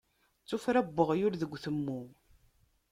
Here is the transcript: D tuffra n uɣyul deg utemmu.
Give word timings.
D 0.43 0.45
tuffra 0.47 0.81
n 0.87 0.95
uɣyul 1.03 1.33
deg 1.41 1.53
utemmu. 1.55 2.01